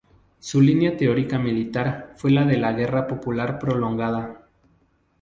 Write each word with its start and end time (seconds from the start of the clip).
Su 0.39 0.61
línea 0.63 0.97
teórica 0.97 1.37
militar 1.37 2.13
fue 2.15 2.31
la 2.31 2.43
de 2.43 2.57
la 2.57 2.73
guerra 2.73 3.05
popular 3.05 3.59
prolongada. 3.59 4.47